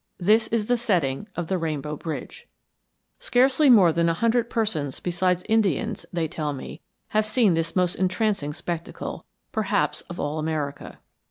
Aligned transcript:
This 0.17 0.47
is 0.47 0.65
the 0.65 0.77
setting 0.77 1.27
of 1.35 1.47
the 1.47 1.59
Rainbow 1.59 1.95
Bridge. 1.95 2.47
Scarcely 3.19 3.69
more 3.69 3.93
than 3.93 4.09
a 4.09 4.15
hundred 4.15 4.49
persons 4.49 4.99
besides 4.99 5.43
Indians, 5.47 6.07
they 6.11 6.27
tell 6.27 6.53
me, 6.53 6.81
have 7.09 7.27
seen 7.27 7.53
this 7.53 7.75
most 7.75 7.93
entrancing 7.97 8.51
spectacle, 8.53 9.27
perhaps, 9.51 10.01
of 10.09 10.19
all 10.19 10.39
America. 10.39 10.99